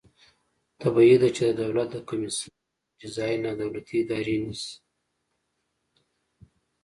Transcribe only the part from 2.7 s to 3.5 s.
ونډې ځای